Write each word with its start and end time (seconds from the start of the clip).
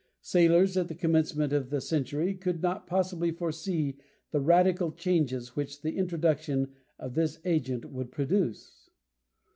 Sailors 0.23 0.77
at 0.77 0.87
the 0.87 0.95
commencement 0.95 1.53
of 1.53 1.69
the 1.69 1.79
century 1.79 2.33
could 2.33 2.59
not 2.63 2.87
possibly 2.87 3.29
foresee 3.29 3.99
the 4.31 4.41
radical 4.41 4.91
changes 4.91 5.55
which 5.55 5.83
the 5.83 5.95
introduction 5.95 6.73
of 6.97 7.13
this 7.13 7.37
agent 7.45 7.85
would 7.85 8.11
produce. 8.11 8.89